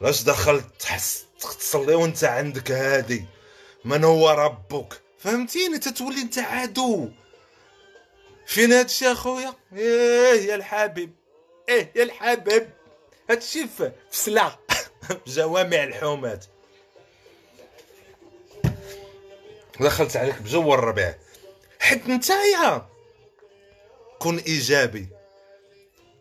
[0.00, 1.24] لاش دخلت تحس
[1.58, 3.24] تصلي وأنت عندك هادي؟
[3.84, 7.10] من هو ربك؟ فهمتيني؟ تتولي انت عدو.
[8.46, 11.14] فين هادشي اخويا؟ إيه يا الحبيب.
[11.68, 12.70] إيه يا الحبيب.
[13.30, 14.58] هادشي في سلا
[15.26, 16.44] جوامع الحومات.
[19.80, 21.14] دخلت عليك بجو الربيع.
[21.80, 22.88] حيت نتايا.
[24.18, 25.08] كن إيجابي.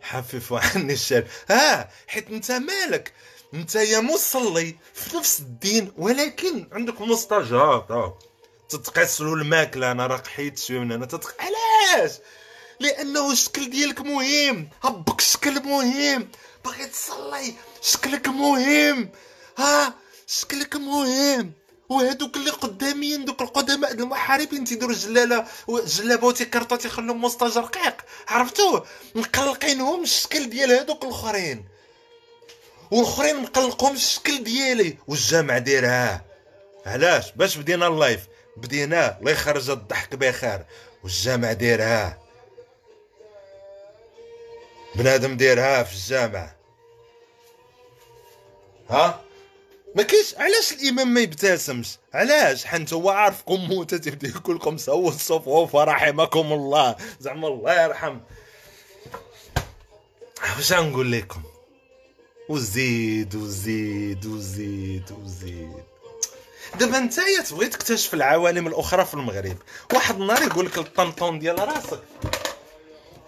[0.01, 3.13] حفف عني الشر ها حيت انت مالك؟
[3.53, 8.17] انت يا مصلي في نفس الدين ولكن عندك مستجاب.
[8.75, 9.91] تتقسلوا الماكلة.
[9.91, 11.05] أنا راه قحيت من هنا.
[11.05, 11.35] تتق...
[11.39, 12.11] علاش؟
[12.79, 14.69] لأنه الشكل ديالك مهم.
[14.85, 16.27] ربك الشكل مهم.
[16.65, 17.53] باغي تصلي.
[17.81, 19.09] شكلك مهم.
[19.57, 19.93] ها؟
[20.27, 21.53] شكلك مهم.
[21.89, 27.95] وهذوك اللي قداميين دوك القدماء المحاربين تيديروا جلاله جلابه وتيكرطوا تيخلوهم مستاج رقيق.
[28.27, 31.65] عرفتوه مقلقينهم الشكل ديال هذوك الأخرين.
[32.91, 34.97] والأخرين مقلقهم الشكل ديالي.
[35.07, 36.25] والجامع دايرها.
[36.85, 38.19] علاش؟ باش بدينا اللايف.
[38.57, 40.65] بدينا الله يخرج الضحك بخير
[41.03, 42.19] والجامع دايرها.
[44.95, 46.51] بنادم دايرها في الجامع.
[48.89, 49.21] ها؟
[49.95, 55.09] ما كاينش علاش الإمام ما يبتسمش؟ علاش؟ حنت هو عارفكم موتة تبدا يقول لكم سووا
[55.09, 56.95] الصفوف رحمكم الله.
[57.19, 58.19] زعما الله يرحم.
[60.57, 61.43] واش غنقول لكم؟
[62.49, 65.83] وزيد وزيد وزيد وزيد.
[66.79, 69.57] دابا نتايا تبغي تكتشف العوالم الأخرى في المغرب.
[69.93, 72.03] واحد النهار يقول لك الطنطون ديال راسك.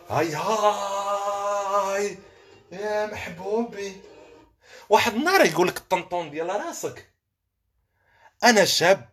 [0.10, 2.18] هاي هاي
[2.72, 4.02] يا محبوبي.
[4.90, 7.10] واحد النهار يقول لك الطنطون ديال راسك.
[8.44, 9.10] أنا شاب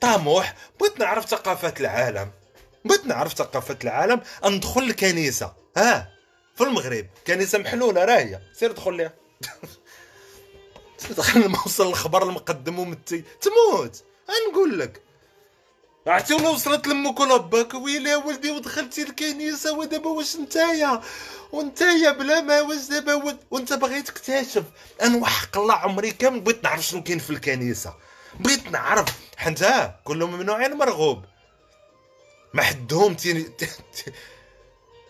[0.00, 2.30] طموح بغيت نعرف ثقافات العالم.
[2.84, 4.20] بغيت نعرف ثقافات العالم.
[4.44, 5.54] ندخل الكنيسة.
[5.76, 6.10] ها
[6.56, 7.06] في المغرب.
[7.26, 9.12] كنيسة محلولة راهي سير دخل ليها.
[11.12, 14.02] دخل ما وصل الخبر المقدم ومتي تموت.
[14.50, 15.02] نقول لك.
[16.06, 21.00] عرفتي ولا وصلت لأمك ولا باك ويلي ولدي ودخلتي الكنيسة ودابا واش نتايا؟
[21.52, 24.64] وانتايا بلا ما واش دابا وانت باغي تكتشف.
[25.02, 27.94] أنا وحق الله عمري كامل بغيت نعرف شنو كاين في الكنيسة.
[28.40, 29.08] بغيت نعرف.
[29.36, 31.24] حنت كل ممنوعين مرغوب.
[32.54, 33.50] ما حدهم تي...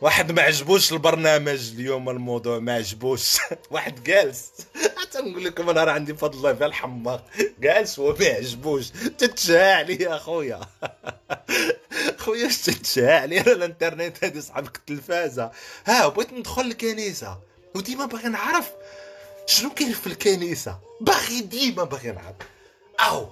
[0.00, 3.36] واحد ما عجبوش البرنامج اليوم الموضوع ما عجبوش.
[3.70, 4.52] واحد جالس.
[5.00, 7.26] حتى نقول لكم أنا راه عندي فضل الله في الحماق
[7.60, 8.88] جالس وما عجبوش.
[9.18, 10.60] تتشاع لي يا خويا.
[12.46, 15.50] اش تتشاع لي الانترنت هذه صاحبك التلفازه
[15.86, 17.38] ها بغيت ندخل الكنيسة.
[17.74, 18.70] وديما باغي نعرف
[19.46, 20.78] شنو كاين في الكنيسة.
[21.00, 22.36] باغي ديما باغي نعرف.
[23.00, 23.28] أو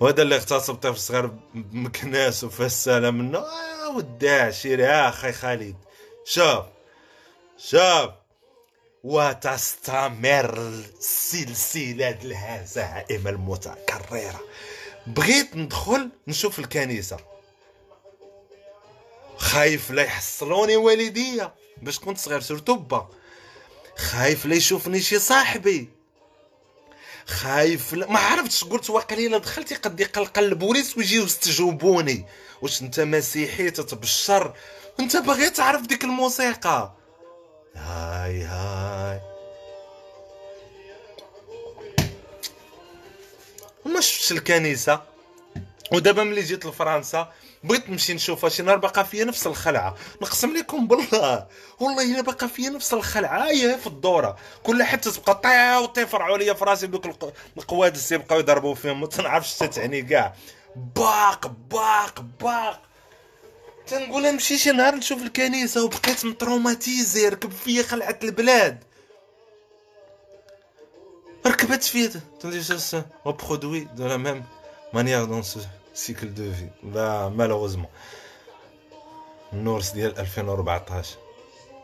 [0.00, 5.76] وهذا اللي اغتصب طفل صغير بمكناس وفسالة منه آه وداع شيري يا أخي خالد.
[6.24, 6.64] شوف
[7.58, 8.10] شوف.
[9.04, 14.40] وتستمر سلسلة الهزائم المتكررة.
[15.06, 17.16] بغيت ندخل نشوف الكنيسة.
[19.36, 21.54] خايف لا يحصلوني والديا.
[21.82, 23.08] باش كنت صغير سورتو با.
[23.96, 25.99] خايف لا يشوفني شي صاحبي.
[27.26, 32.26] خايف ما عرفتش قلت وقليله دخلت قد يقلقل البوليس ويجيو يستجوبوني
[32.62, 34.54] واش انت مسيحي تتبشر؟
[35.00, 36.92] انت باغي تعرف ديك الموسيقى.
[37.76, 39.20] هاي هاي.
[43.86, 45.02] ما شفتش الكنيسة.
[45.92, 47.32] ودابا ملي جيت لفرنسا
[47.64, 51.46] بغيت نمشي نشوفها شي نهار باقا فيا نفس الخلعه نقسم لكم بالله
[51.80, 56.52] والله الا باقا فيا نفس الخلعه هي في الدوره كل حتى تبقى طيو تيفرعوا ليا
[56.54, 57.06] في راسي دوك
[57.56, 60.34] القوادس يبقاو يضربوا فيهم ما تنعرفش تعني كاع
[60.96, 62.80] باق باق باق
[63.86, 68.84] تنقول نمشي شي نهار نشوف الكنيسه وبقيت متروماتيزي ركب فيا خلعه البلاد
[71.46, 74.44] ركبت فيا تندي برودوي دو لا ميم
[74.94, 75.60] مانيير دون سو
[75.94, 77.86] سيكل دو في لا مالوغوزمون
[79.52, 81.16] النورس ديال 2014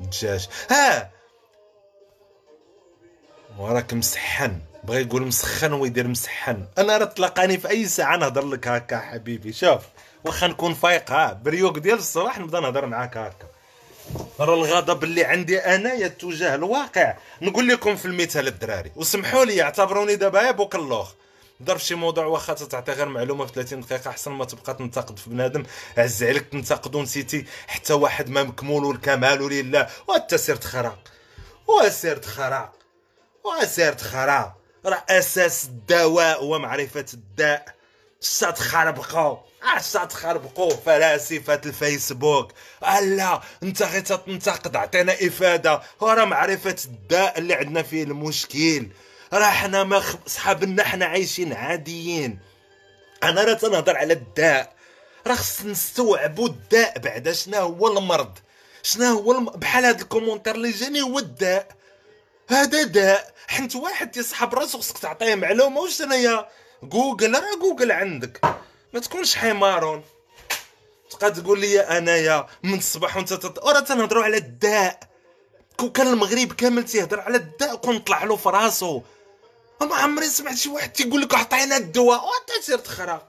[0.00, 1.10] دجاج ها
[3.58, 8.68] وراك مسحن بغى يقول مسخن ويدير مسحن أنا راه تلقاني في اي ساعه نهضر لك
[8.68, 9.82] هكا حبيبي شوف
[10.24, 13.46] واخا نكون فايق ها بريوك ديال الصباح نبدا نهضر معاك هكا
[14.40, 20.16] راه الغضب اللي عندي انايا تجاه الواقع نقول لكم في المثال الدراري وسمحوا لي اعتبروني
[20.16, 21.12] دابا يا بوك اللوخ
[21.62, 25.30] ضرب شي موضوع واخا تعطي غير معلومة في 30 دقيقة أحسن ما تبقى تنتقد في
[25.30, 25.62] بنادم.
[25.98, 30.98] عز عليك تنتقد ونسيتي حتى واحد ما مكمول والكمال لله وأنت سير تخرق
[31.66, 32.72] وسير تخرق
[33.44, 34.52] وسير تخرق
[34.86, 37.76] راه أساس الدواء هو معرفه الداء
[38.40, 42.52] تخربقوا اش تخربقوا فلاسفة الفيسبوك.
[43.02, 45.82] لا أنت غير تنتقد عطينا إفادة.
[46.00, 48.88] وراه معرفة الداء اللي عندنا فيه المشكل.
[49.32, 52.38] راه حنا ما صحابنا حنا عايشين عاديين.
[53.22, 54.72] أنا راه تنهضر على الداء.
[55.26, 58.38] راه خص نستوعبوا الداء بعدا شنو هو المرض.
[58.82, 59.44] شنو هو الم...
[59.44, 61.68] بحال هذا ال commentaire اللي جاني هو الداء.
[62.48, 63.34] هذا داء.
[63.48, 65.80] حنت واحد تيصحاب راسو خصك تعطيه معلومة.
[65.80, 66.48] واش أنايا؟
[66.82, 67.34] جوجل.
[67.34, 68.40] راه جوجل عندك.
[68.92, 70.04] ما تكونش حمارون
[71.10, 73.58] تبقى تقول لي أنايا من الصباح وانت تط...
[73.58, 75.00] راه تنهضروا على الداء.
[75.76, 77.76] كون كان المغرب كامل تيهضر على الداء.
[77.76, 79.02] كون طلع له في راسو.
[79.80, 83.28] ما عمري سمعت شي واحد تيقول لك عطينا الدواء وأنت تسير تخرا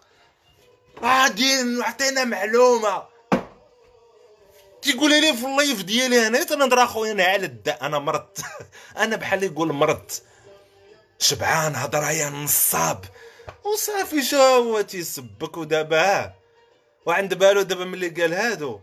[1.04, 3.04] غادي عطينا معلومة.
[4.82, 8.38] تيقول لي في اللايف ديالي أنا تنهضر أخويا أنا على الداء أنا مرضت
[9.04, 10.24] أنا بحال يقول مرضت
[11.20, 13.06] شبعان هضره يا نصاب.
[13.64, 16.34] وصافي شو هو تيسبك ودابا.
[17.06, 18.80] وعند بالو دابا ملي قال هادو.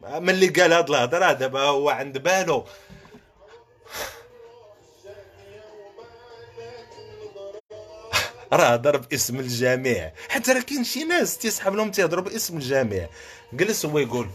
[0.00, 2.66] ملي قال هاد الهضرة دابا هو عند بالو.
[8.52, 10.12] راه هضر باسم الجميع.
[10.28, 13.08] حتى راه كاين شي ناس تيسحب لهم تيهضروا باسم الجميع.
[13.52, 14.28] جلس هو يقول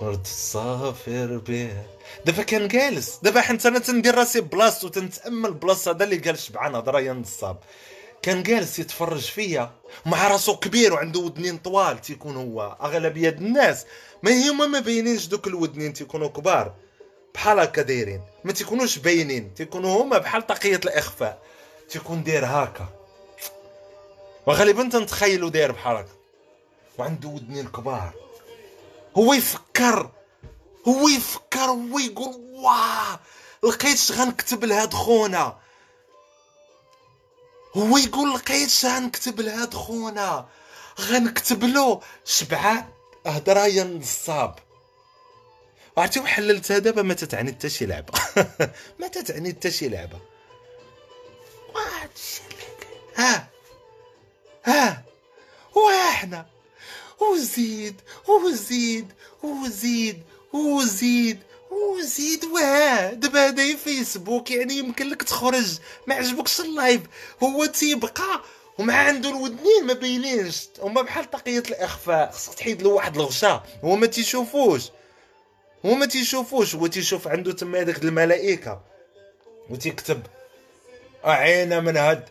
[0.00, 1.86] صرت صافر بها
[2.26, 3.18] دابا كان جالس.
[3.22, 7.56] دابا حنت أنا تندير راسي بلاصتو تنتامل بلاصه هذا اللي قال شبعان هضرة يا نصاب.
[8.22, 9.70] كان جالس يتفرج فيا.
[10.06, 12.76] مع راسو كبير وعنده ودنين طوال تيكون هو.
[12.82, 13.86] أغلبية الناس
[14.22, 16.74] ما هما ما باينينش دوك الودنين تيكونوا كبار.
[17.34, 18.20] بحال هكا دايرين.
[18.44, 19.54] ما تيكونوش باينين.
[19.54, 21.42] تيكونوا هما بحال طاقيه الإخفاء.
[21.88, 22.88] تيكون داير هكا.
[24.46, 26.08] وغالبا تنتخيلو داير بحال هكا.
[26.98, 28.12] وعنده ودنين كبار.
[29.16, 30.10] هو يفكر.
[30.88, 31.64] هو يفكر.
[31.64, 33.20] هو يقول واه!
[33.62, 35.58] لقيتش غنكتب لهاد خونا.
[37.76, 40.46] هو يقول لقيتش غنكتب لهاد خونا.
[41.00, 42.84] غنكتب له شبعان
[43.26, 44.58] هضرة يا نصاب.
[45.96, 48.12] عرفتي وحللتها دابا ما تتعني حتى شي لعبة.
[49.00, 50.18] ما تتعني حتى شي لعبة.
[53.16, 53.48] ها.
[54.64, 55.04] ها.
[55.74, 56.46] وإحنا
[57.20, 58.00] وزيد.
[58.28, 59.12] وزيد.
[59.42, 60.22] وزيد.
[60.52, 61.38] وزيد.
[61.70, 62.44] وزيد.
[62.44, 64.50] واه دابا هذا فيسبوك.
[64.50, 65.78] يعني يمكن لك تخرج.
[66.06, 67.00] ما عجبكش ال live.
[67.42, 68.40] هو تيبقى.
[68.78, 72.30] وما عنده الودنين ما باينينش هما بحال طاقية الإخفاء.
[72.30, 74.82] خصك تحيد له واحد الغشا هو ما تيشوفوش.
[75.86, 78.82] هو ما تيشوفوش هو تيشوف عنده تما هذاك الملائكة.
[79.70, 80.22] وتيكتب
[81.26, 82.28] أعينا من هاد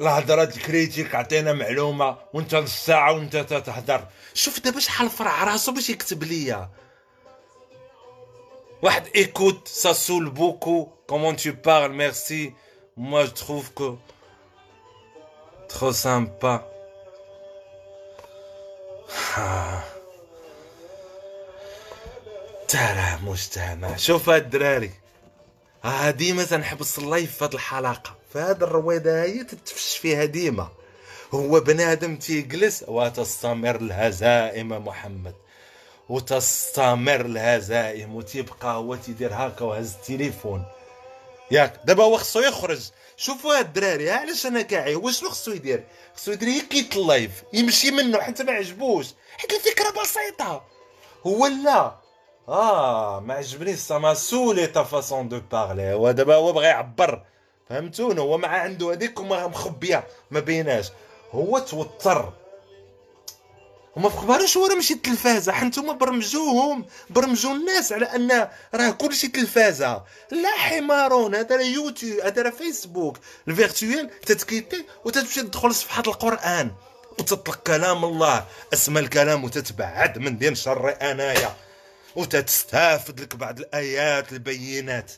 [0.00, 5.90] الهضرة critique عطينا معلومة وانت نص ساعه وانت تهضر شوف دابا شحال فرع راسو باش
[5.90, 6.70] يكتب ليا.
[8.82, 10.92] واحد écoute ça saoule beaucoup.
[11.06, 11.92] Comment tu parles?
[11.92, 12.52] Merci.
[12.96, 13.88] Moi je trouve que
[15.68, 16.54] trop sympa.
[22.72, 24.90] ترى مجتمع شوف هاد الدراري.
[25.84, 28.16] ها ديما تنحبس اللايف في هاد الحلقة.
[28.34, 30.68] فهاد الرويضه هي تتفش فيها ديما.
[31.34, 35.34] هو بنادم تيجلس وتستمر الهزائم محمد.
[36.08, 40.64] وتستمر الهزائم وتيبقى هو تيدير هكا وهز التليفون.
[41.50, 42.90] ياك دابا هو خصو يخرج.
[43.16, 45.84] شوفوا هاد الدراري علاش أنا كاعي؟ هو شنو خصو يدير؟
[46.16, 49.06] خصو يدير يكيت اللايف يمشي منه حتى ما عجبوش.
[49.38, 50.64] حيت الفكرة بسيطة.
[51.26, 52.01] هو لا.
[52.52, 55.92] آه ما عجبنيش سا ما سولي تا فاسون دو بارلي.
[55.92, 57.22] هو دابا هو بغى يعبر
[57.68, 60.90] فهمتون هو مع عنده هذيك مخبيه ما بيناش.
[61.30, 62.32] هو توتر.
[63.96, 70.02] وما هو راه ماشي التلفازه حنتوما برمجوهم برمجوا الناس على أن راه كلشي تلفازة.
[70.30, 73.18] لا حمارون هذا راه يوتيوب هذا راه فيسبوك.
[73.48, 76.70] الفيرتويال تتكيتي وتتمشي تدخل لصفحه القرآن.
[77.18, 78.44] وتطلق كلام الله.
[78.72, 81.56] اسمى الكلام وتتبعد من دين شر أنايا.
[82.16, 85.12] وتستافد لك بعض الآيات البينات.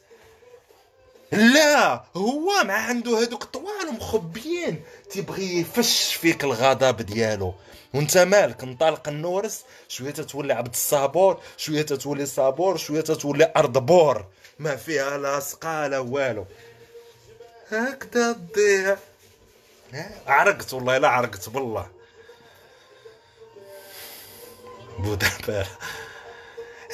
[1.33, 4.83] لا هو ما عنده هذوك طوال مخبيين.
[5.11, 7.55] تيبغي يفش فيك الغضب ديالو.
[7.95, 14.27] وانت مالك انطلق النورس؟ شوية تتولي عبد الصابور شوية تتولي صابور شوية تتولي أرض بور.
[14.59, 16.47] ما فيها لا سقا لا والو.
[17.69, 18.97] هكذا تضيع.
[20.27, 21.91] عرقت والله لا عرقت بالله.
[24.99, 25.67] بودابا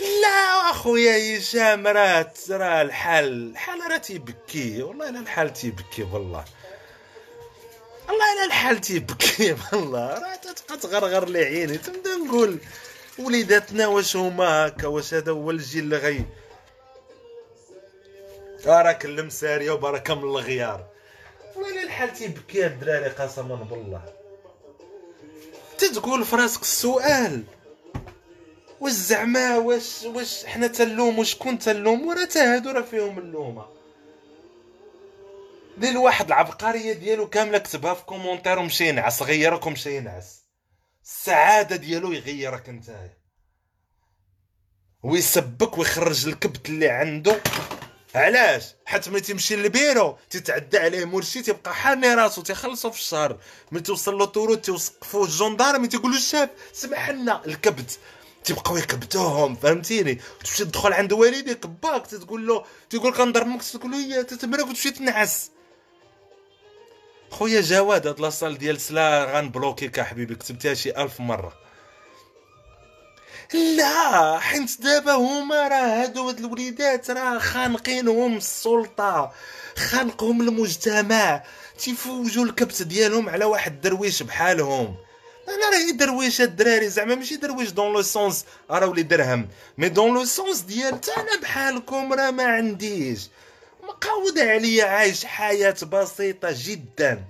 [0.01, 4.83] لا أخويا هشام راه راه الحال الحال راه تيبكي.
[4.83, 6.45] والله لا الحال تيبكي والله.
[8.09, 10.09] والله لا الحال تيبكي والله.
[10.19, 11.79] راه تبقى تغرغر لي عيني.
[11.79, 12.59] تبدا نقول
[13.19, 16.25] وليداتنا واش هما هكا؟ واش هذا هو الجيل اللي غي
[18.67, 20.87] راك المساريه وبركه من الغيار.
[21.57, 24.03] والله الحال تيبكي الدراري قسما بالله.
[25.79, 27.45] تتقول في راسك السؤال.
[28.81, 33.66] واش زعما واش واش حنا تنلومو شكون تنلوم وراه تا هادو راه فيهم اللومة.
[35.78, 40.45] دير واحد العبقرية ديالو كاملة كتبها في commentaire ومشي ينعس غيرك ومشي ينعس
[41.05, 43.18] السعادة ديالو يغيرك نتايا.
[45.03, 47.41] ويسبك ويخرج الكبت اللي عنده.
[48.14, 53.39] علاش؟ حيت ملي تيمشي للبيرو تتعدى عليه مرشي تيبقى حاني راسو تيخلصو في الشهر.
[53.72, 57.99] ملي توصل له طورو تيوقفوه الجندارم تيقولوا الشاف سمح لنا الكبت.
[58.45, 64.22] تيبقاو يكبتوهم فهمتيني؟ تمشي تدخل عند والديك باك تقول له تيقول كنضربك تقول له يا
[64.22, 65.51] تتمرك وتمشي تنعس.
[67.30, 71.53] خويا جواد هاد لاصال ديال سلا غنبلوكيك حبيبي كتبتيها شي ألف مرة.
[73.55, 79.32] لا حيت دابا هما راه هادو هاد الوليدات راه خانقينهم السلطة
[79.76, 81.43] خانقهم المجتمع
[81.78, 84.97] تيفوجوا الكبت ديالهم على واحد الدرويش بحالهم.
[85.55, 89.49] أنا راهي درويش الدراري زعما ماشي درويش dans le sens راه ولي درهم.
[89.79, 93.29] mais dans le sens ديال أنا بحالكم راه ما عنديش.
[93.83, 97.25] مقاودة عليا عايش حياة بسيطة جدا.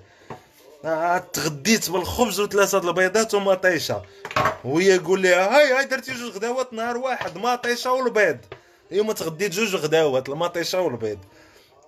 [0.85, 4.03] آه، تغديت بالخبز وثلاثة البيضات ومطيشة.
[4.65, 8.39] وهي يقول لي هاي هاي درتي جوج غداوات نهار واحد مطيشة والبيض.
[8.93, 11.19] اليوم تغديت جوج غداوات المطيشة والبيض.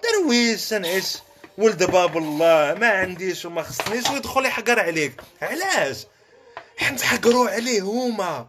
[0.03, 1.19] درويش نعيش
[1.59, 5.21] ولد باب الله ما عنديش وما خصنيش ويدخل يحقر عليك.
[5.43, 6.07] علاش؟
[6.77, 8.49] حنت حقروا عليه هما.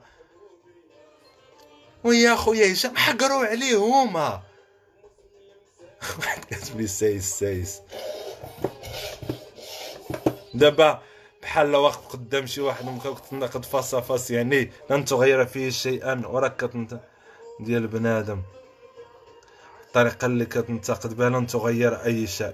[2.04, 4.42] ويا خويا هشام حقروا عليه هما.
[6.20, 7.82] واحد كاتب لي سايس سايس.
[10.54, 11.02] دابا
[11.42, 16.56] بحال واقف قدام شي واحد ممكن تناقض فاس فاس يعني لن تغير فيه شيئا وراك
[16.56, 17.00] كتنت
[17.60, 18.42] ديال بنادم.
[19.88, 22.54] الطريقة اللي كتنتقد بها لن تغير أي شيء.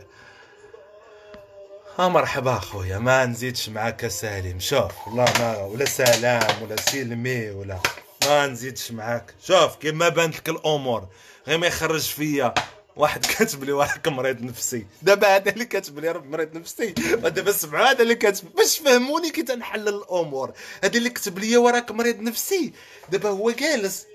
[2.00, 7.80] ها مرحبا خويا ما نزيدش معاك سالم شوف والله ما ولا سلام ولا سلمي ولا
[8.26, 9.34] ما نزيدش معاك.
[9.43, 11.08] شوف كيما بانت لك الأمور
[11.47, 12.54] غير ما يخرج فيا
[12.95, 14.86] واحد كاتب لي واحد مريض نفسي.
[15.02, 16.93] دابا هذا اللي كاتب لي راه مريض نفسي.
[17.24, 20.52] ودابا سمعوا هذا اللي كاتب باش فهموني كي تنحلل الأمور.
[20.84, 22.74] هذا اللي كتب لي وراك مريض نفسي.
[23.10, 24.06] دابا هو جالس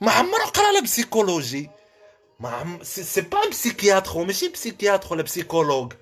[0.00, 1.70] ما عمره قرا لا psychologie.
[2.40, 5.92] ما عم c'est pas psychiatre ماشي psychiatre ولا psychologue.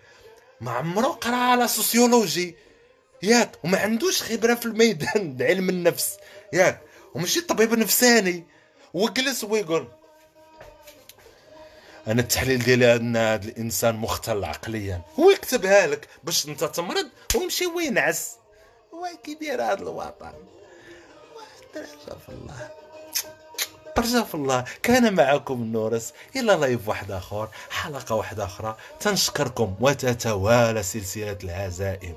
[0.60, 2.56] ما عمره قرأ على sociologie.
[3.22, 6.16] ياك وما عندوش خبرة في الميدان علم النفس.
[6.52, 6.80] ياك
[7.14, 8.44] وماشي طبيب نفساني.
[8.94, 9.88] وجلس ويقول
[12.06, 15.02] أنا التحليل ديالي أن هذا الإنسان مختل عقليا.
[15.20, 18.36] هو يكتبها لك باش أنت تمرض ويمشي وينعس.
[18.94, 20.32] هو كيدير هذا الوطن؟
[21.74, 22.83] ترجى في الله.
[24.02, 28.76] في الله كان معكم النورس إلى لايف واحد آخر حلقة واحدة أخرى.
[29.00, 32.16] تنشكركم وتتوالى سلسلة العزائم.